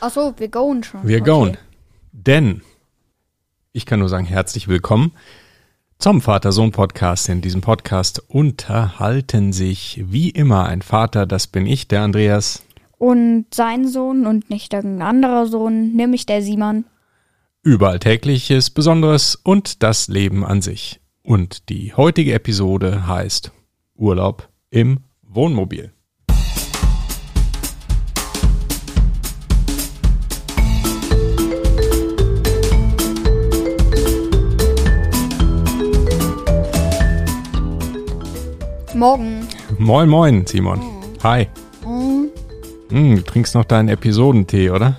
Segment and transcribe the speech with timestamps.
[0.00, 1.06] Achso, wir gehen schon.
[1.06, 1.44] Wir okay.
[1.44, 1.56] gehen.
[2.12, 2.62] Denn
[3.72, 5.12] ich kann nur sagen, herzlich willkommen
[5.98, 7.28] zum Vater-Sohn-Podcast.
[7.28, 12.62] In diesem Podcast unterhalten sich wie immer ein Vater, das bin ich, der Andreas,
[12.98, 16.84] Und sein Sohn und nicht irgendein anderer Sohn, nämlich der Simon.
[17.62, 21.00] über Alltägliches, Besonderes und das Leben an sich.
[21.22, 23.52] Und die heutige Episode heißt
[23.96, 25.92] Urlaub im Wohnmobil.
[38.98, 39.46] Morgen.
[39.78, 40.80] Moin, moin, Simon.
[41.22, 41.46] Hi.
[41.84, 42.30] Hm,
[43.16, 44.96] du trinkst noch deinen Episodentee, oder?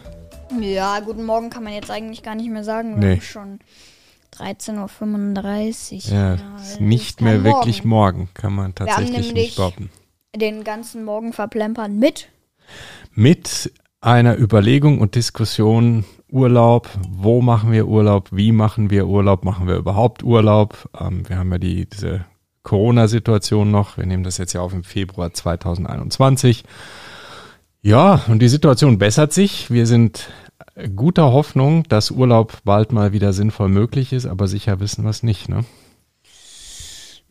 [0.62, 3.02] Ja, guten Morgen kann man jetzt eigentlich gar nicht mehr sagen.
[3.02, 3.16] Wir Nee.
[3.16, 3.60] haben schon
[4.38, 6.18] 13.35 Uhr.
[6.18, 9.90] Ja, das ist nicht mehr wirklich morgen, kann man tatsächlich nicht behaupten.
[10.34, 12.30] Den ganzen Morgen verplempern mit.
[13.14, 19.68] Mit einer Überlegung und Diskussion Urlaub, wo machen wir Urlaub, wie machen wir Urlaub, machen
[19.68, 20.90] wir überhaupt Urlaub.
[20.98, 22.24] Ähm, wir haben ja die, diese
[22.70, 26.64] Corona-Situation noch, wir nehmen das jetzt ja auf im Februar 2021.
[27.82, 29.72] Ja, und die Situation bessert sich.
[29.72, 30.30] Wir sind
[30.96, 35.24] guter Hoffnung, dass Urlaub bald mal wieder sinnvoll möglich ist, aber sicher wissen wir es
[35.24, 35.66] nicht, ne?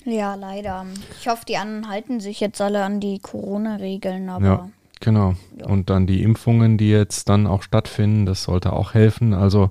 [0.05, 0.87] Ja, leider.
[1.21, 5.35] Ich hoffe, die anderen halten sich jetzt alle an die Corona-Regeln, aber Ja, genau.
[5.63, 9.35] Und dann die Impfungen, die jetzt dann auch stattfinden, das sollte auch helfen.
[9.35, 9.71] Also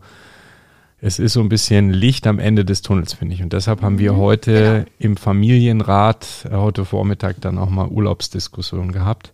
[0.99, 3.43] es ist so ein bisschen Licht am Ende des Tunnels, finde ich.
[3.43, 9.33] Und deshalb haben wir heute im Familienrat äh, heute Vormittag dann auch mal Urlaubsdiskussionen gehabt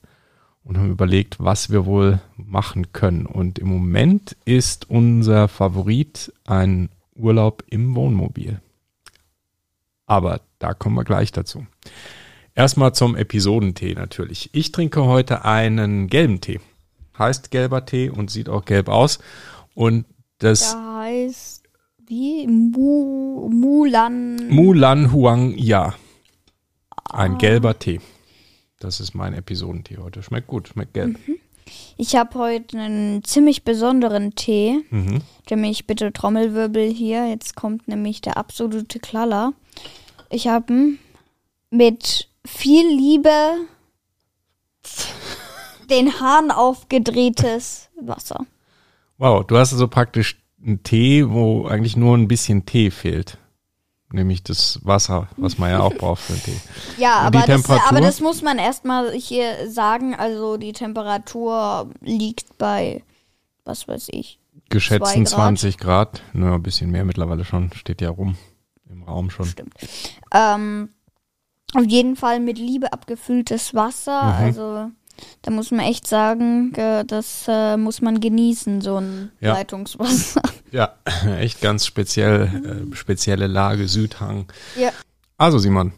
[0.63, 3.25] und haben überlegt, was wir wohl machen können.
[3.25, 8.59] Und im Moment ist unser Favorit ein Urlaub im Wohnmobil.
[10.05, 11.65] Aber da kommen wir gleich dazu.
[12.55, 14.49] Erstmal zum Episodentee natürlich.
[14.53, 16.59] Ich trinke heute einen gelben Tee.
[17.17, 19.19] Heißt gelber Tee und sieht auch gelb aus.
[19.73, 20.05] Und
[20.43, 21.63] das da heißt
[22.05, 24.49] wie Mu Mulan.
[24.49, 25.95] Mulan Huang Ya.
[27.09, 28.01] Ein gelber Tee.
[28.79, 30.21] Das ist mein Episodentee heute.
[30.21, 31.17] Schmeckt gut, schmeckt gelb.
[31.95, 34.83] Ich habe heute einen ziemlich besonderen Tee.
[34.89, 35.21] Mhm.
[35.49, 37.29] Nämlich bitte Trommelwirbel hier.
[37.29, 39.53] Jetzt kommt nämlich der absolute Klaller.
[40.29, 40.97] Ich habe
[41.69, 43.31] mit viel Liebe
[45.89, 48.45] den Hahn aufgedrehtes Wasser.
[49.17, 53.37] Wow, du hast also praktisch einen Tee, wo eigentlich nur ein bisschen Tee fehlt.
[54.11, 56.59] Nämlich das Wasser, was man ja auch braucht für einen Tee.
[56.97, 60.13] Ja, aber das, aber das muss man erstmal hier sagen.
[60.13, 63.01] Also die Temperatur liegt bei,
[63.65, 65.33] was weiß ich, Geschätzten Grad.
[65.35, 66.21] 20 Grad.
[66.33, 67.71] Naja, ein bisschen mehr mittlerweile schon.
[67.73, 68.37] Steht ja rum.
[68.89, 69.45] Im Raum schon.
[69.45, 69.73] Stimmt.
[70.33, 70.89] Ähm,
[71.75, 74.23] auf jeden Fall mit Liebe abgefülltes Wasser.
[74.23, 74.45] Mhm.
[74.45, 74.91] Also
[75.41, 76.73] da muss man echt sagen,
[77.07, 79.53] das äh, muss man genießen, so ein Ja.
[79.53, 80.41] Leitungswasser.
[80.71, 80.95] Ja,
[81.39, 84.51] echt ganz speziell, äh, spezielle Lage, Südhang.
[84.75, 84.89] ja.
[85.37, 85.93] Also Simon,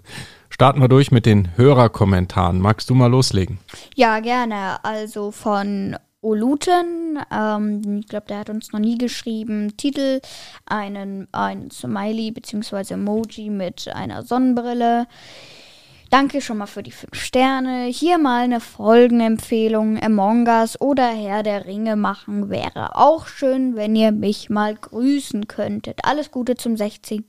[0.50, 2.60] starten wir durch mit den Hörerkommentaren.
[2.60, 3.60] Magst du mal loslegen?
[3.96, 4.84] ja, gerne.
[4.84, 9.78] Also von Oluten, ähm, ich glaube, der hat uns noch nie geschrieben.
[9.78, 10.20] Titel,
[10.66, 12.96] einen, ein Smiley bzw.
[12.96, 15.08] Emoji mit einer Sonnenbrille.
[16.16, 17.88] Danke schon mal für die 5 Sterne.
[17.88, 20.02] Hier mal eine Folgenempfehlung.
[20.02, 25.48] Among Us oder Herr der Ringe machen wäre auch schön, wenn ihr mich mal grüßen
[25.50, 26.06] könntet.
[26.06, 27.26] Alles Gute zum 60.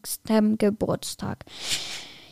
[0.59, 1.45] Geburtstag.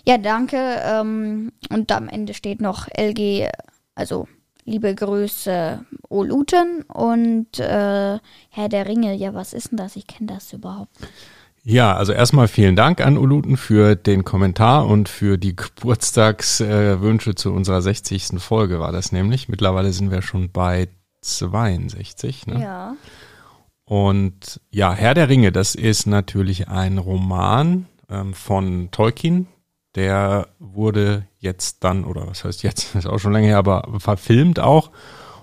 [0.06, 0.80] Ja, danke.
[0.84, 3.48] Ähm, und am Ende steht noch LG,
[3.96, 4.28] also
[4.64, 8.20] liebe Grüße Oluten und äh,
[8.50, 9.12] Herr der Ringe.
[9.16, 9.96] Ja, was ist denn das?
[9.96, 11.12] Ich kenne das überhaupt nicht.
[11.66, 17.34] Ja, also erstmal vielen Dank an Uluten für den Kommentar und für die Geburtstagswünsche Wünsche
[17.34, 18.38] zu unserer 60.
[18.38, 19.48] Folge war das nämlich.
[19.48, 20.88] Mittlerweile sind wir schon bei
[21.22, 22.48] 62.
[22.48, 22.60] Ne?
[22.60, 22.96] Ja.
[23.86, 29.46] Und ja, Herr der Ringe, das ist natürlich ein Roman ähm, von Tolkien.
[29.94, 34.60] Der wurde jetzt dann, oder was heißt jetzt, ist auch schon länger her, aber verfilmt
[34.60, 34.90] auch.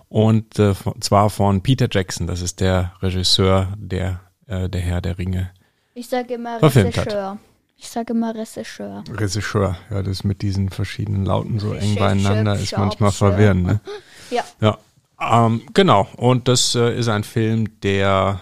[0.07, 5.17] Und äh, zwar von Peter Jackson, das ist der Regisseur, der äh, der Herr der
[5.17, 5.49] Ringe.
[5.93, 6.61] Ich sage immer.
[6.61, 7.37] Regisseur.
[7.77, 9.03] Ich sage immer Regisseur.
[9.09, 13.81] Regisseur, ja, das mit diesen verschiedenen Lauten so eng beieinander ist manchmal verwirrend, ne?
[14.29, 14.45] Ja.
[14.61, 14.77] Ja,
[15.19, 16.07] ähm, genau.
[16.15, 18.39] Und das äh, ist ein Film, der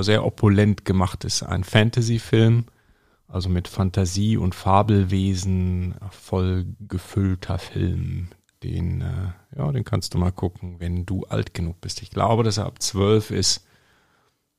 [0.00, 1.42] sehr opulent gemacht ist.
[1.42, 2.64] Ein Fantasy-Film,
[3.28, 8.28] also mit Fantasie und Fabelwesen voll gefüllter Film.
[8.62, 12.00] Den, äh, ja, den kannst du mal gucken, wenn du alt genug bist.
[12.00, 13.66] Ich glaube, dass er ab zwölf ist.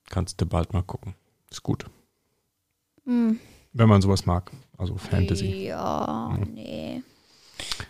[0.09, 1.15] Kannst du bald mal gucken.
[1.49, 1.85] Ist gut.
[3.05, 3.39] Hm.
[3.73, 4.51] Wenn man sowas mag.
[4.77, 5.67] Also Fantasy.
[5.67, 7.01] Ja, nee.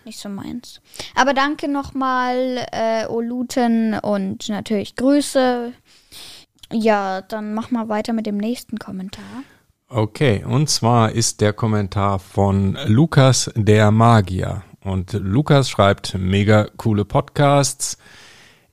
[0.05, 0.81] nicht so meins.
[1.15, 5.73] Aber danke nochmal, äh, Oluten und natürlich Grüße.
[6.71, 9.43] Ja, dann mach mal weiter mit dem nächsten Kommentar.
[9.89, 14.63] Okay, und zwar ist der Kommentar von Lukas der Magier.
[14.83, 17.97] Und Lukas schreibt mega coole Podcasts.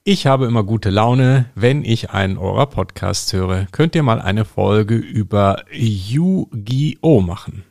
[0.03, 3.67] Ich habe immer gute Laune, wenn ich einen eurer Podcasts höre.
[3.71, 7.67] Könnt ihr mal eine Folge über Yu-Gi-Oh machen?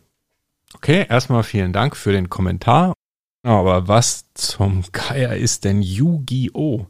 [0.75, 2.93] Okay, erstmal vielen Dank für den Kommentar.
[3.41, 6.85] Aber was zum Geier ist denn Yu-Gi-Oh?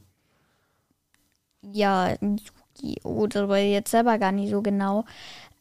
[1.61, 5.05] Ja, Yu-Gi-Oh, das war jetzt selber gar nicht so genau.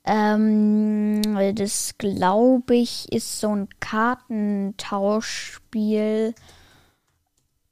[0.05, 1.23] Ähm,
[1.55, 6.35] das glaube ich ist so ein Kartentauschspiel.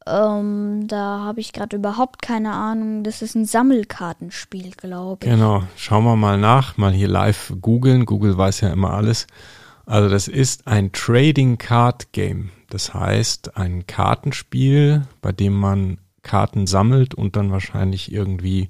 [0.06, 3.02] Ähm, da habe ich gerade überhaupt keine Ahnung.
[3.02, 5.30] Das ist ein Sammelkartenspiel, glaube ich.
[5.30, 8.06] Genau, schauen wir mal nach, mal hier live googeln.
[8.06, 9.26] Google weiß ja immer alles.
[9.84, 12.50] Also das ist ein Trading Card Game.
[12.68, 18.68] Das heißt, ein Kartenspiel, bei dem man Karten sammelt und dann wahrscheinlich irgendwie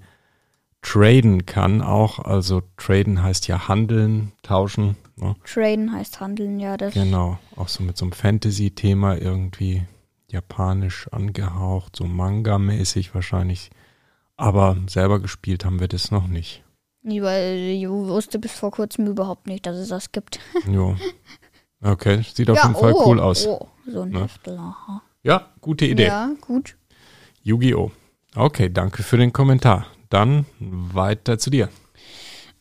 [0.82, 2.18] traden kann auch.
[2.18, 4.96] Also traden heißt ja handeln, tauschen.
[5.16, 5.34] Ne?
[5.44, 6.76] Traden heißt handeln, ja.
[6.76, 9.82] Das genau, auch so mit so einem Fantasy-Thema irgendwie
[10.30, 13.70] japanisch angehaucht, so Manga-mäßig wahrscheinlich.
[14.36, 16.62] Aber selber gespielt haben wir das noch nicht.
[17.02, 20.40] Nee, weil ich wusste bis vor kurzem überhaupt nicht, dass es das gibt.
[20.66, 20.96] jo.
[21.82, 23.46] Okay, sieht auf ja, jeden Fall oh, cool aus.
[23.46, 24.22] Oh, so ein ne?
[24.22, 24.58] Heftel.
[25.22, 26.06] Ja, gute Idee.
[26.06, 26.76] Ja, gut.
[27.42, 27.92] Yu-Gi-Oh!
[28.34, 29.86] Okay, danke für den Kommentar.
[30.10, 31.68] Dann weiter zu dir.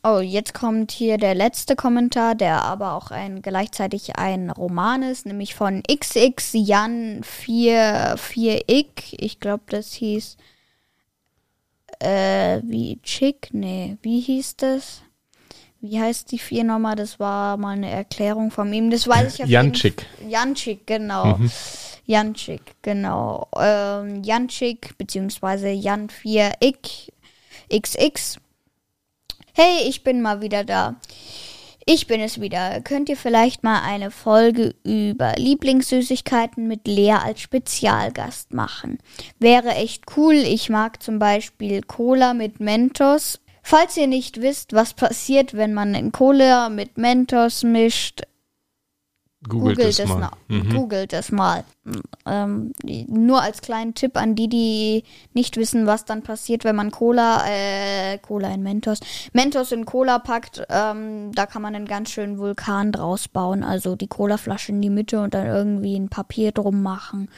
[0.08, 5.26] Oh, jetzt kommt hier der letzte Kommentar, der aber auch ein gleichzeitig ein Roman ist,
[5.26, 9.16] nämlich von XX Jan 44 Ik.
[9.18, 10.36] Ich glaube, das hieß
[11.98, 13.48] äh, wie Chick?
[13.52, 15.02] Nee, wie hieß das?
[15.80, 16.94] Wie heißt die vier nochmal?
[16.94, 18.90] Das war mal eine Erklärung von ihm.
[18.90, 19.46] Das weiß ich ja.
[19.46, 20.06] Janczyk.
[20.28, 21.36] Janczyk, genau.
[21.36, 21.50] Mhm.
[22.06, 23.48] Janczyk, genau.
[23.58, 27.12] Ähm, Janczyk, beziehungsweise Jan 4 Ik
[27.72, 28.38] XX.
[29.58, 30.96] Hey, ich bin mal wieder da.
[31.86, 32.82] Ich bin es wieder.
[32.82, 38.98] Könnt ihr vielleicht mal eine Folge über Lieblingssüßigkeiten mit Lea als Spezialgast machen?
[39.38, 40.34] Wäre echt cool.
[40.34, 43.40] Ich mag zum Beispiel Cola mit Mentos.
[43.62, 48.24] Falls ihr nicht wisst, was passiert, wenn man in Cola mit Mentos mischt,
[49.48, 50.30] Googelt, Googelt es, mal.
[50.48, 50.74] Mhm.
[50.74, 51.64] Googelt es mal.
[52.24, 52.72] Ähm,
[53.06, 55.04] nur als kleinen Tipp an die, die
[55.34, 58.98] nicht wissen, was dann passiert, wenn man Cola, äh, Cola in Mentos,
[59.32, 60.62] Mentos in Cola packt.
[60.68, 63.62] Ähm, da kann man einen ganz schönen Vulkan draus bauen.
[63.62, 67.28] Also die Colaflasche in die Mitte und dann irgendwie ein Papier drum machen.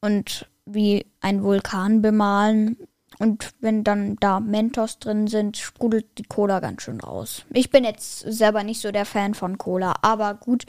[0.00, 2.76] Und wie ein Vulkan bemalen.
[3.22, 7.44] Und wenn dann da Mentos drin sind, sprudelt die Cola ganz schön raus.
[7.50, 10.66] Ich bin jetzt selber nicht so der Fan von Cola, aber gut.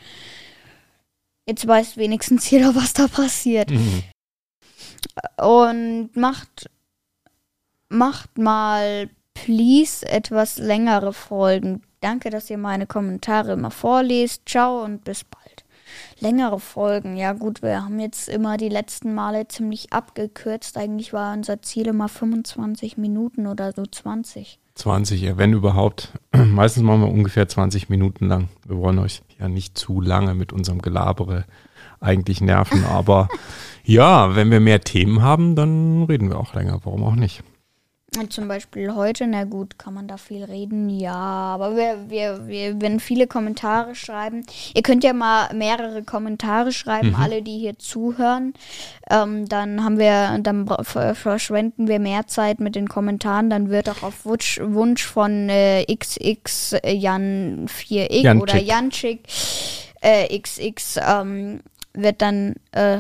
[1.48, 3.72] Jetzt weiß wenigstens jeder, was da passiert.
[3.72, 4.04] Mhm.
[5.44, 6.70] Und macht,
[7.90, 11.82] macht mal, please, etwas längere Folgen.
[12.02, 14.44] Danke, dass ihr meine Kommentare immer vorlest.
[14.48, 15.43] Ciao und bis bald
[16.20, 17.16] längere Folgen.
[17.18, 20.78] Ja gut, wir haben jetzt immer die letzten Male ziemlich abgekürzt.
[20.78, 24.60] Eigentlich war unser Ziel immer 25 Minuten oder so 20.
[24.76, 26.14] 20, ja, wenn überhaupt.
[26.32, 28.50] Meistens machen wir ungefähr 20 Minuten lang.
[28.66, 31.46] Wir wollen euch ja nicht zu lange mit unserem Gelabere
[32.00, 32.84] eigentlich nerven.
[32.90, 33.30] Aber
[33.84, 36.80] ja, wenn wir mehr Themen haben, dann reden wir auch länger.
[36.84, 37.44] Warum auch nicht?
[38.30, 42.82] Zum Beispiel heute, na gut, kann man da viel reden, ja, aber wir, wir, wir
[42.82, 44.46] werden viele Kommentare schreiben.
[44.76, 47.16] Ihr könnt ja mal mehrere Kommentare schreiben, mhm.
[47.16, 48.54] alle, die hier zuhören.
[49.10, 53.50] Ähm, dann haben wir, dann verschwenden wir mehr Zeit mit den Kommentaren.
[53.50, 58.42] Dann wird auch auf Wunsch, Wunsch von äh, XX Jan 4X Janczyk.
[58.42, 59.20] oder Janczyk
[60.02, 61.62] äh, XX ähm,
[61.94, 63.00] wird dann äh,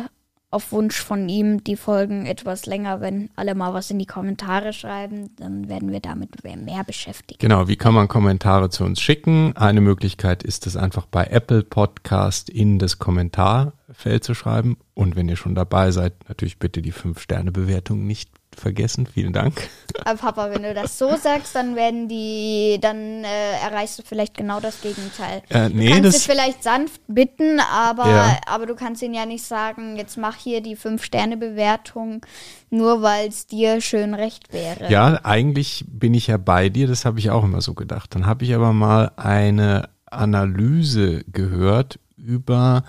[0.53, 4.71] auf Wunsch von ihm die Folgen etwas länger, wenn alle mal was in die Kommentare
[4.71, 7.39] schreiben, dann werden wir damit mehr beschäftigt.
[7.39, 9.57] Genau, wie kann man Kommentare zu uns schicken?
[9.57, 14.77] Eine Möglichkeit ist es einfach bei Apple Podcast in das Kommentarfeld zu schreiben.
[14.93, 19.07] Und wenn ihr schon dabei seid, natürlich bitte die 5-Sterne-Bewertung nicht vergessen.
[19.07, 19.69] Vielen Dank.
[20.05, 24.35] Aber Papa, wenn du das so sagst, dann werden die, dann äh, erreichst du vielleicht
[24.35, 25.41] genau das Gegenteil.
[25.49, 28.37] Äh, nee, du kannst das, vielleicht sanft bitten, aber, ja.
[28.47, 32.25] aber du kannst ihnen ja nicht sagen, jetzt mach hier die 5-Sterne-Bewertung,
[32.69, 34.91] nur weil es dir schön recht wäre.
[34.91, 38.15] Ja, eigentlich bin ich ja bei dir, das habe ich auch immer so gedacht.
[38.15, 42.83] Dann habe ich aber mal eine Analyse gehört über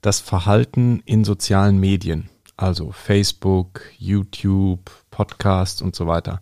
[0.00, 6.40] das Verhalten in sozialen Medien also Facebook, YouTube, Podcast und so weiter.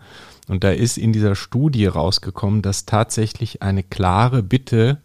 [0.49, 4.99] Und da ist in dieser Studie rausgekommen, dass tatsächlich eine klare Bitte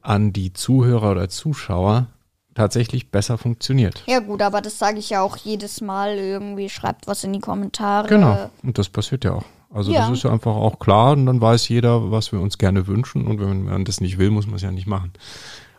[0.00, 2.06] an die Zuhörer oder Zuschauer
[2.54, 4.04] tatsächlich besser funktioniert.
[4.06, 7.40] Ja gut, aber das sage ich ja auch jedes Mal irgendwie, schreibt was in die
[7.40, 8.08] Kommentare.
[8.08, 9.44] Genau, und das passiert ja auch.
[9.70, 10.08] Also ja.
[10.08, 13.26] das ist ja einfach auch klar und dann weiß jeder, was wir uns gerne wünschen
[13.26, 15.12] und wenn man das nicht will, muss man es ja nicht machen.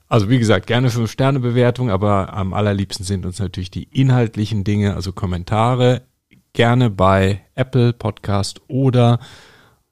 [0.09, 4.63] Also wie gesagt, gerne fünf Sterne Bewertung, aber am allerliebsten sind uns natürlich die inhaltlichen
[4.63, 6.01] Dinge, also Kommentare,
[6.53, 9.19] gerne bei Apple Podcast oder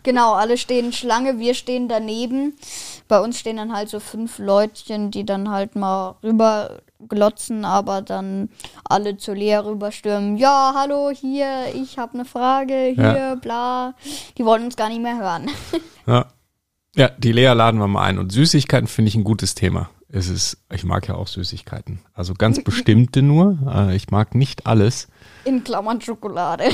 [0.03, 2.53] Genau, alle stehen Schlange, wir stehen daneben.
[3.07, 8.01] Bei uns stehen dann halt so fünf Leutchen, die dann halt mal rüber glotzen, aber
[8.01, 8.49] dann
[8.83, 10.37] alle zur Lea rüberstürmen.
[10.37, 13.35] Ja, hallo, hier, ich habe eine Frage, hier, ja.
[13.35, 13.95] bla.
[14.37, 15.49] Die wollen uns gar nicht mehr hören.
[16.07, 16.25] ja.
[16.95, 18.19] ja, die Lea laden wir mal ein.
[18.19, 19.89] Und Süßigkeiten finde ich ein gutes Thema.
[20.09, 21.99] Es ist, ich mag ja auch Süßigkeiten.
[22.13, 23.57] Also ganz bestimmte nur.
[23.67, 25.07] Äh, ich mag nicht alles.
[25.45, 26.65] In Klammern Schokolade.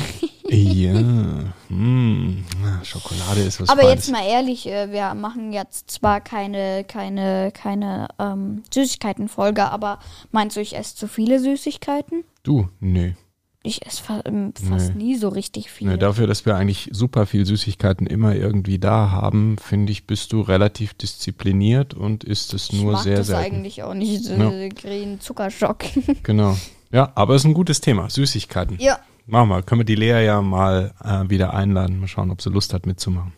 [0.48, 0.94] ja,
[1.68, 2.46] hm.
[2.84, 4.08] Schokolade ist was Aber Feines.
[4.08, 10.00] jetzt mal ehrlich, äh, wir machen jetzt zwar keine, keine, keine ähm, Süßigkeitenfolge, aber
[10.32, 12.24] meinst du, ich esse zu viele Süßigkeiten?
[12.44, 12.70] Du?
[12.80, 13.16] Nee.
[13.62, 15.04] Ich esse fa ähm, fast nee.
[15.04, 15.90] nie so richtig viel.
[15.90, 20.32] Nee, dafür, dass wir eigentlich super viel Süßigkeiten immer irgendwie da haben, finde ich, bist
[20.32, 23.56] du relativ diszipliniert und isst es nur ich sehr das selten.
[23.56, 25.20] eigentlich auch nicht, so ja.
[25.20, 25.84] Zuckerschock.
[26.24, 26.56] genau.
[26.92, 28.78] Ja, aber es ist ein gutes Thema, Süßigkeiten.
[28.80, 29.00] Ja.
[29.26, 29.62] Machen wir.
[29.62, 32.00] Können wir die Lea ja mal äh, wieder einladen.
[32.00, 33.34] Mal schauen, ob sie Lust hat mitzumachen.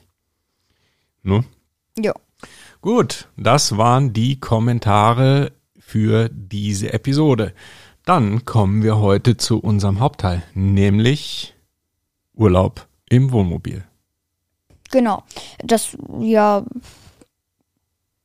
[1.23, 1.43] Ne?
[1.97, 2.13] Ja.
[2.79, 7.53] Gut, das waren die Kommentare für diese Episode.
[8.05, 11.53] Dann kommen wir heute zu unserem Hauptteil, nämlich
[12.33, 13.83] Urlaub im Wohnmobil.
[14.91, 15.23] Genau.
[15.63, 16.65] Das, ja,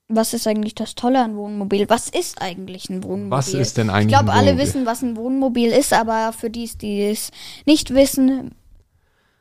[0.08, 1.88] was ist eigentlich das Tolle an Wohnmobil?
[1.88, 3.30] Was ist eigentlich ein Wohnmobil?
[3.30, 6.68] Was ist denn eigentlich Ich glaube, alle wissen, was ein Wohnmobil ist, aber für die,
[6.80, 7.32] die es
[7.64, 8.54] nicht wissen,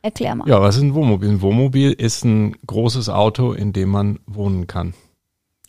[0.02, 0.48] erklär mal.
[0.48, 1.28] Ja, was ist ein Wohnmobil?
[1.28, 4.94] Ein Wohnmobil ist ein großes Auto, in dem man wohnen kann.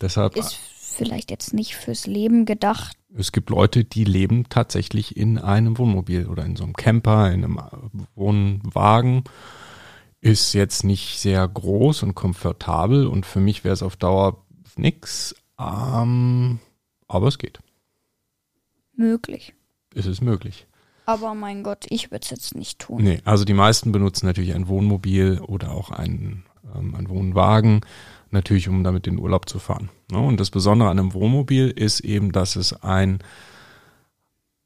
[0.00, 2.96] Deshalb ist vielleicht jetzt nicht fürs Leben gedacht.
[3.16, 7.44] Es gibt Leute, die leben tatsächlich in einem Wohnmobil oder in so einem Camper, in
[7.44, 7.60] einem
[8.16, 9.24] Wohnwagen.
[10.20, 14.44] Ist jetzt nicht sehr groß und komfortabel und für mich wäre es auf Dauer
[14.78, 15.34] nix.
[15.58, 16.60] Ähm,
[17.08, 17.58] aber es geht.
[18.94, 19.54] Möglich.
[19.94, 20.66] Es ist möglich.
[21.06, 23.02] Aber mein Gott, ich würde es jetzt nicht tun.
[23.02, 26.44] Nee, also die meisten benutzen natürlich ein Wohnmobil oder auch einen,
[26.74, 27.80] ähm, einen Wohnwagen,
[28.30, 29.88] natürlich um damit in den Urlaub zu fahren.
[30.10, 30.18] Ne?
[30.18, 33.20] Und das Besondere an einem Wohnmobil ist eben, dass es ein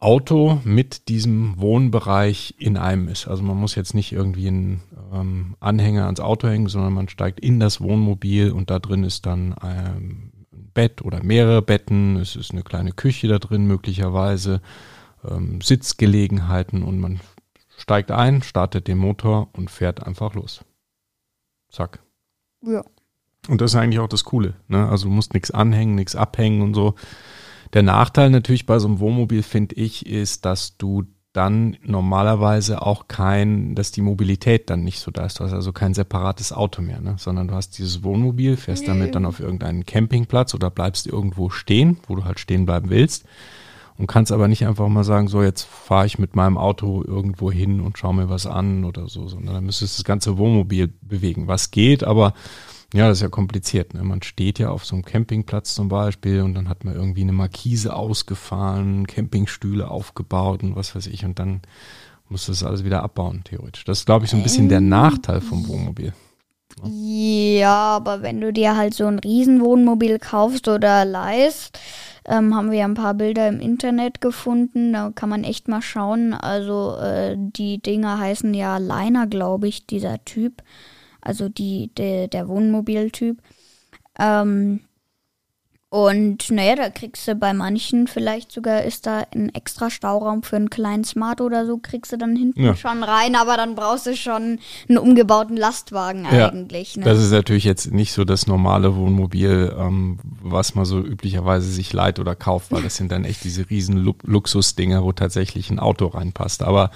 [0.03, 3.29] Auto mit diesem Wohnbereich in einem ist.
[3.29, 4.83] Also man muss jetzt nicht irgendwie einen
[5.13, 9.27] ähm, Anhänger ans Auto hängen, sondern man steigt in das Wohnmobil und da drin ist
[9.27, 12.17] dann ein Bett oder mehrere Betten.
[12.17, 14.61] Es ist eine kleine Küche da drin möglicherweise,
[15.25, 17.21] ähm, Sitzgelegenheiten und man
[17.77, 20.65] steigt ein, startet den Motor und fährt einfach los.
[21.71, 22.01] Zack.
[22.63, 22.83] Ja.
[23.49, 24.55] Und das ist eigentlich auch das Coole.
[24.67, 24.89] Ne?
[24.89, 26.97] Also du musst nichts anhängen, nichts abhängen und so.
[27.73, 33.09] Der Nachteil natürlich bei so einem Wohnmobil, finde ich, ist, dass du dann normalerweise auch
[33.09, 35.41] kein, dass die Mobilität dann nicht so da ist.
[35.41, 37.15] Du hast also kein separates Auto mehr, ne?
[37.19, 41.97] sondern du hast dieses Wohnmobil, fährst damit dann auf irgendeinen Campingplatz oder bleibst irgendwo stehen,
[42.07, 43.25] wo du halt stehen bleiben willst
[43.97, 47.51] und kannst aber nicht einfach mal sagen, so jetzt fahre ich mit meinem Auto irgendwo
[47.51, 50.93] hin und schaue mir was an oder so, sondern dann müsstest du das ganze Wohnmobil
[51.01, 52.35] bewegen, was geht, aber
[52.93, 53.95] ja, das ist ja kompliziert.
[53.95, 54.03] Ne?
[54.03, 57.33] Man steht ja auf so einem Campingplatz zum Beispiel und dann hat man irgendwie eine
[57.33, 61.63] Markise ausgefahren, Campingstühle aufgebaut und was weiß ich und dann
[62.29, 63.85] muss das alles wieder abbauen, theoretisch.
[63.85, 66.13] Das ist, glaube ich, so ein bisschen der Nachteil vom Wohnmobil.
[66.85, 71.79] Ja, aber wenn du dir halt so ein Riesenwohnmobil kaufst oder leist,
[72.25, 74.93] ähm, haben wir ein paar Bilder im Internet gefunden.
[74.93, 76.33] Da kann man echt mal schauen.
[76.33, 80.63] Also äh, die Dinger heißen ja Liner, glaube ich, dieser Typ
[81.23, 83.39] also die, de, der Wohnmobiltyp.
[84.19, 84.81] Ähm,
[85.93, 90.57] Und naja, da kriegst du bei manchen vielleicht sogar ist da ein extra Stauraum für
[90.57, 92.75] einen kleinen Smart oder so, kriegst du dann hinten ja.
[92.75, 96.97] schon rein, aber dann brauchst du schon einen umgebauten Lastwagen ja, eigentlich.
[96.97, 97.05] Ne?
[97.05, 101.93] Das ist natürlich jetzt nicht so das normale Wohnmobil, ähm, was man so üblicherweise sich
[101.93, 106.07] leiht oder kauft, weil das sind dann echt diese riesen Luxusdinger, wo tatsächlich ein Auto
[106.07, 106.63] reinpasst.
[106.63, 106.91] Aber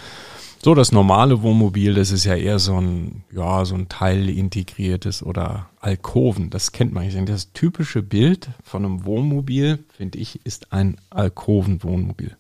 [0.67, 5.71] so, das normale Wohnmobil, das ist ja eher so ein, ja, so ein teilintegriertes oder
[5.79, 6.51] Alkoven.
[6.51, 7.17] Das kennt man nicht.
[7.29, 12.37] Das typische Bild von einem Wohnmobil, finde ich, ist ein Alkoven-Wohnmobil.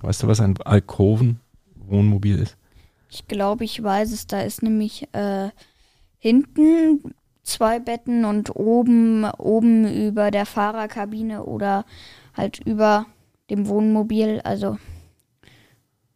[0.00, 2.56] Weißt du, was ein Alkoven-Wohnmobil ist?
[3.10, 4.26] Ich glaube, ich weiß es.
[4.26, 5.50] Da ist nämlich äh,
[6.16, 11.84] hinten zwei Betten und oben, oben über der Fahrerkabine oder
[12.32, 13.04] halt über
[13.50, 14.78] dem Wohnmobil, also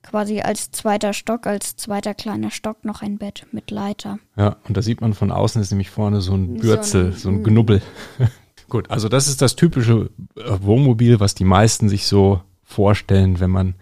[0.07, 4.19] quasi als zweiter Stock, als zweiter kleiner Stock noch ein Bett mit Leiter.
[4.37, 7.17] Ja, und da sieht man von außen ist nämlich vorne so ein Bürzel, so ein,
[7.17, 7.83] so ein Knubbel.
[8.69, 13.51] Gut, also das ist das typische äh, Wohnmobil, was die meisten sich so vorstellen, wenn
[13.51, 13.75] man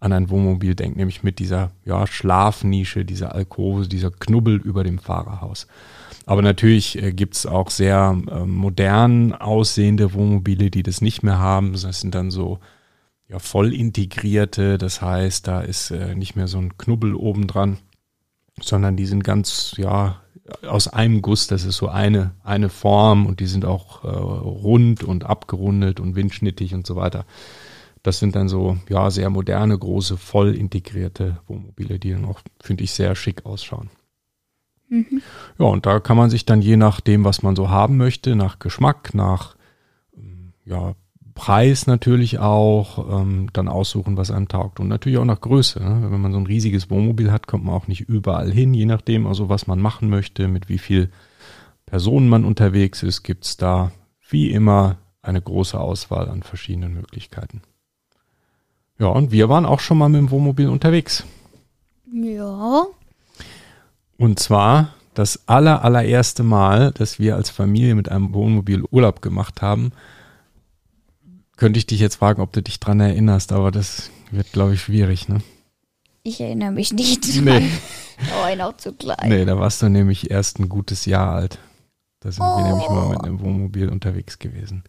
[0.00, 4.98] an ein Wohnmobil denkt, nämlich mit dieser ja, Schlafnische, dieser Alkove, dieser Knubbel über dem
[4.98, 5.68] Fahrerhaus.
[6.26, 11.38] Aber natürlich äh, gibt es auch sehr äh, modern aussehende Wohnmobile, die das nicht mehr
[11.38, 11.72] haben.
[11.72, 12.58] Das sind dann so
[13.32, 14.78] ja, voll integrierte.
[14.78, 17.78] Das heißt, da ist äh, nicht mehr so ein Knubbel oben dran,
[18.60, 20.20] sondern die sind ganz, ja,
[20.66, 21.46] aus einem Guss.
[21.46, 26.14] Das ist so eine, eine Form und die sind auch äh, rund und abgerundet und
[26.14, 27.24] windschnittig und so weiter.
[28.02, 32.84] Das sind dann so, ja, sehr moderne, große, voll integrierte Wohnmobile, die dann auch, finde
[32.84, 33.88] ich, sehr schick ausschauen.
[34.90, 35.22] Mhm.
[35.58, 38.58] Ja, und da kann man sich dann je nachdem, was man so haben möchte, nach
[38.58, 39.56] Geschmack, nach
[40.64, 40.94] ja,
[41.34, 44.80] Preis natürlich auch ähm, dann aussuchen, was einem taugt.
[44.80, 45.82] Und natürlich auch nach Größe.
[45.82, 46.10] Ne?
[46.10, 49.26] Wenn man so ein riesiges Wohnmobil hat, kommt man auch nicht überall hin, je nachdem,
[49.26, 51.10] also was man machen möchte, mit wie viel
[51.86, 53.92] Personen man unterwegs ist, gibt es da
[54.28, 57.62] wie immer eine große Auswahl an verschiedenen Möglichkeiten.
[58.98, 61.24] Ja, und wir waren auch schon mal mit dem Wohnmobil unterwegs.
[62.12, 62.84] Ja.
[64.16, 69.62] Und zwar das aller, allererste Mal, dass wir als Familie mit einem Wohnmobil Urlaub gemacht
[69.62, 69.92] haben,
[71.62, 74.82] könnte ich dich jetzt fragen, ob du dich dran erinnerst, aber das wird, glaube ich,
[74.82, 75.42] schwierig, ne?
[76.24, 77.44] Ich erinnere mich nicht dran.
[77.44, 77.70] Nee.
[78.58, 79.28] oh, auch zu klein.
[79.28, 81.60] Nee, da warst du nämlich erst ein gutes Jahr alt.
[82.18, 82.56] Da sind oh.
[82.56, 84.82] wir nämlich mal mit einem Wohnmobil unterwegs gewesen.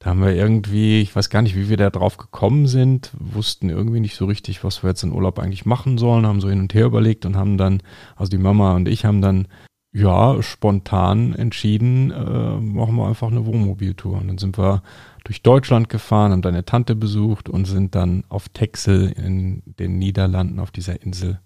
[0.00, 3.70] Da haben wir irgendwie, ich weiß gar nicht, wie wir da drauf gekommen sind, wussten
[3.70, 6.58] irgendwie nicht so richtig, was wir jetzt in Urlaub eigentlich machen sollen, haben so hin
[6.58, 7.80] und her überlegt und haben dann,
[8.16, 9.46] also die Mama und ich haben dann
[9.92, 14.18] ja, spontan entschieden, äh, machen wir einfach eine Wohnmobiltour.
[14.18, 14.82] Und dann sind wir
[15.24, 20.60] durch Deutschland gefahren, haben deine Tante besucht und sind dann auf Texel in den Niederlanden
[20.60, 21.40] auf dieser Insel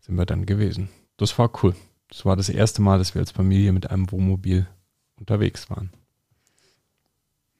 [0.00, 0.88] sind wir dann gewesen.
[1.16, 1.74] Das war cool.
[2.08, 4.66] Das war das erste Mal, dass wir als Familie mit einem Wohnmobil
[5.16, 5.90] unterwegs waren.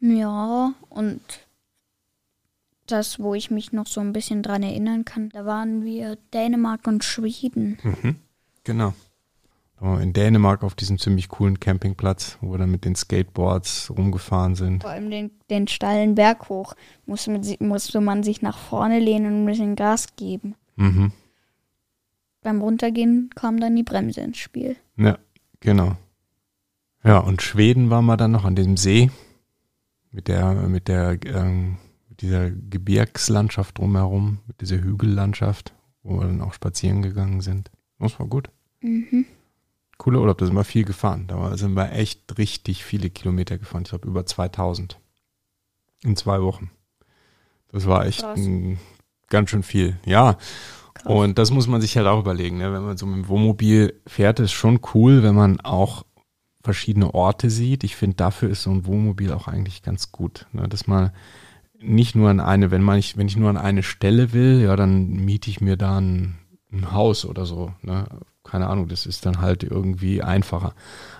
[0.00, 1.20] Ja, und
[2.86, 6.86] das, wo ich mich noch so ein bisschen dran erinnern kann, da waren wir Dänemark
[6.88, 7.78] und Schweden.
[7.82, 8.16] Mhm,
[8.64, 8.94] genau
[9.82, 14.82] in Dänemark auf diesem ziemlich coolen Campingplatz, wo wir dann mit den Skateboards rumgefahren sind.
[14.82, 19.26] Vor allem den, den steilen Berg hoch musste man, musste man sich nach vorne lehnen
[19.26, 20.54] und ein bisschen Gas geben.
[20.76, 21.10] Mhm.
[22.42, 24.76] Beim Runtergehen kam dann die Bremse ins Spiel.
[24.96, 25.18] Ja,
[25.58, 25.96] genau.
[27.02, 29.10] Ja, und Schweden waren wir dann noch an dem See
[30.12, 36.40] mit der, mit der, ähm, mit dieser Gebirgslandschaft drumherum, mit dieser Hügellandschaft, wo wir dann
[36.40, 37.72] auch spazieren gegangen sind.
[37.98, 38.48] Das war gut.
[38.80, 39.26] Mhm
[39.98, 41.26] cooler Urlaub, da sind wir viel gefahren.
[41.28, 43.82] Da sind wir echt richtig viele Kilometer gefahren.
[43.82, 44.98] Ich glaube über 2000
[46.04, 46.70] in zwei Wochen.
[47.68, 48.78] Das war echt ein,
[49.28, 49.98] ganz schön viel.
[50.04, 50.36] Ja.
[50.94, 51.06] Krass.
[51.06, 52.58] Und das muss man sich halt auch überlegen.
[52.58, 52.72] Ne?
[52.72, 56.04] Wenn man so mit dem Wohnmobil fährt, ist schon cool, wenn man auch
[56.62, 57.82] verschiedene Orte sieht.
[57.82, 60.46] Ich finde, dafür ist so ein Wohnmobil auch eigentlich ganz gut.
[60.52, 60.68] Ne?
[60.68, 61.12] Dass man
[61.80, 64.76] nicht nur an eine, wenn man nicht, wenn ich nur an eine Stelle will, ja,
[64.76, 66.36] dann miete ich mir da ein,
[66.70, 67.72] ein Haus oder so.
[67.82, 68.06] Ne?
[68.44, 70.74] Keine Ahnung, das ist dann halt irgendwie einfacher.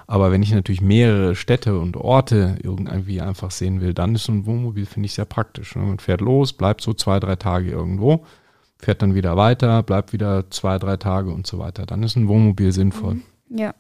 [0.07, 4.33] Aber wenn ich natürlich mehrere Städte und Orte irgendwie einfach sehen will, dann ist so
[4.33, 5.77] ein Wohnmobil, finde ich, sehr praktisch.
[5.77, 5.83] Ne?
[5.83, 8.27] Man fährt los, bleibt so zwei, drei Tage irgendwo,
[8.79, 11.87] fährt dann wieder weiter, bleibt wieder zwei, drei Tage und so weiter.
[11.87, 13.15] Dann ist ein Wohnmobil sinnvoll.
[13.15, 13.59] Mhm.
[13.59, 13.75] Ja.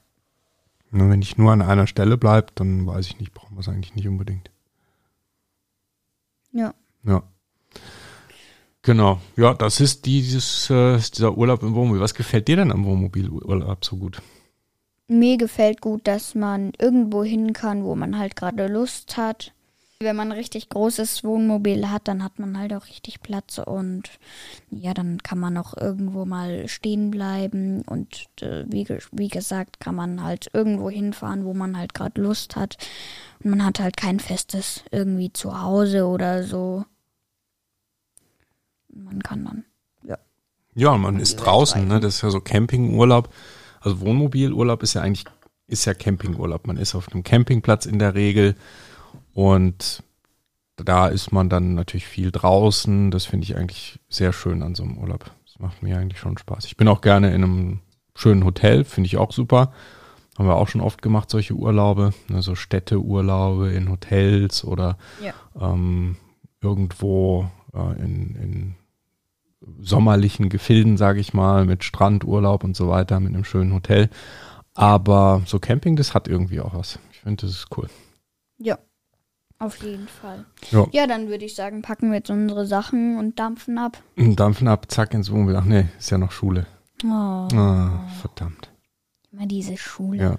[0.91, 3.69] Nur wenn ich nur an einer Stelle bleibe, dann weiß ich nicht, brauchen wir es
[3.69, 4.51] eigentlich nicht unbedingt.
[6.53, 6.75] Ja.
[7.03, 7.23] Ja.
[8.83, 12.01] Genau, ja, das ist dieses, äh, dieser Urlaub im Wohnmobil.
[12.01, 14.21] Was gefällt dir denn am Wohnmobilurlaub so gut?
[15.07, 19.53] Mir gefällt gut, dass man irgendwo hin kann, wo man halt gerade Lust hat.
[20.01, 24.11] Wenn man ein richtig großes Wohnmobil hat, dann hat man halt auch richtig Platz und
[24.69, 29.95] ja, dann kann man auch irgendwo mal stehen bleiben und äh, wie, wie gesagt, kann
[29.95, 32.79] man halt irgendwo hinfahren, wo man halt gerade Lust hat.
[33.45, 36.85] Und man hat halt kein festes irgendwie zu Hause oder so.
[38.93, 39.65] Man kann dann,
[40.07, 40.19] ja.
[40.75, 42.01] Ja, man ist draußen, ne?
[42.01, 43.33] Das ist ja so Campingurlaub.
[43.81, 45.25] Also Wohnmobilurlaub ist ja eigentlich,
[45.67, 46.67] ist ja Campingurlaub.
[46.67, 48.55] Man ist auf einem Campingplatz in der Regel
[49.35, 50.03] und
[50.77, 53.11] da ist man dann natürlich viel draußen.
[53.11, 55.31] Das finde ich eigentlich sehr schön an so einem Urlaub.
[55.47, 56.65] Das macht mir eigentlich schon Spaß.
[56.67, 57.81] Ich bin auch gerne in einem
[58.15, 59.73] schönen Hotel, finde ich auch super.
[60.39, 65.35] Haben wir auch schon oft gemacht, solche Urlaube, ne, so Städteurlaube in Hotels oder ja.
[65.61, 66.17] ähm,
[66.63, 68.75] irgendwo äh, in, in
[69.81, 74.11] sommerlichen Gefilden, sage ich mal, mit Strandurlaub und so weiter, mit einem schönen Hotel.
[74.75, 76.99] Aber so Camping, das hat irgendwie auch was.
[77.13, 77.89] Ich finde, das ist cool.
[78.59, 78.79] Ja,
[79.59, 80.45] auf jeden Fall.
[80.71, 84.03] Ja, ja dann würde ich sagen, packen wir jetzt unsere Sachen und dampfen ab.
[84.17, 85.57] Dampfen ab, zack ins Wohnmobil.
[85.57, 86.67] Ach nee, ist ja noch Schule.
[87.05, 87.09] Oh.
[87.09, 88.71] Ah, verdammt.
[89.31, 90.23] Immer diese Schule.
[90.23, 90.39] Ja.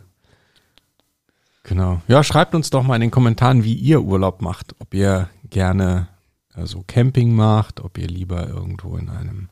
[1.63, 2.01] Genau.
[2.07, 4.75] Ja, schreibt uns doch mal in den Kommentaren, wie ihr Urlaub macht.
[4.79, 6.09] Ob ihr gerne
[6.53, 9.49] also Camping macht, ob ihr lieber irgendwo in einem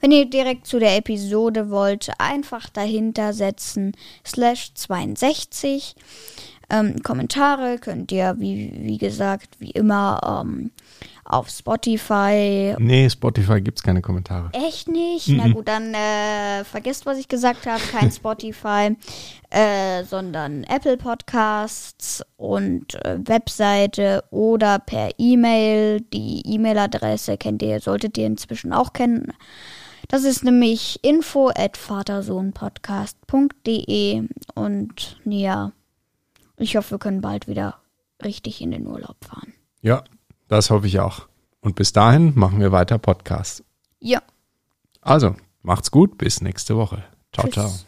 [0.00, 3.92] Wenn ihr direkt zu der Episode wollt, einfach dahinter setzen,
[4.24, 5.94] slash 62.
[6.70, 10.70] Ähm, Kommentare könnt ihr, wie, wie gesagt, wie immer ähm,
[11.24, 12.74] auf Spotify.
[12.78, 14.50] Nee, Spotify gibt es keine Kommentare.
[14.52, 15.28] Echt nicht?
[15.28, 15.36] -mm.
[15.36, 17.80] Na gut, dann äh, vergesst, was ich gesagt habe.
[17.90, 18.96] Kein Spotify,
[19.50, 26.00] äh, sondern Apple Podcasts und äh, Webseite oder per E-Mail.
[26.12, 29.32] Die E-Mail-Adresse kennt ihr, solltet ihr inzwischen auch kennen.
[30.08, 34.22] Das ist nämlich info at vatersohnpodcast.de
[34.54, 35.72] und ja,
[36.58, 37.78] ich hoffe, wir können bald wieder
[38.22, 39.52] richtig in den Urlaub fahren.
[39.80, 40.04] Ja,
[40.48, 41.28] das hoffe ich auch.
[41.60, 43.64] Und bis dahin machen wir weiter Podcasts.
[44.00, 44.22] Ja.
[45.00, 47.04] Also, macht's gut, bis nächste Woche.
[47.32, 47.54] Ciao, Tschüss.
[47.54, 47.87] ciao.